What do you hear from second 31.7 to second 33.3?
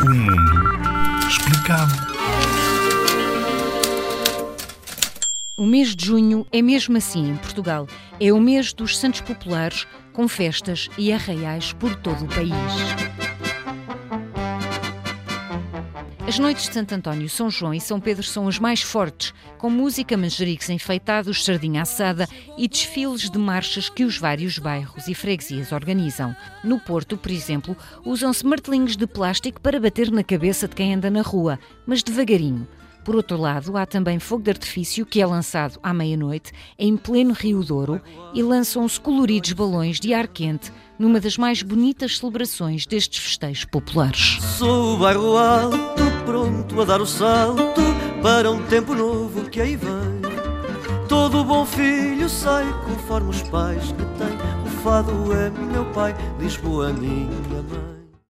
mas devagarinho. Por